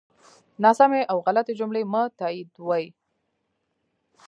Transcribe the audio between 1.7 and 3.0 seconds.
مه تاییدوی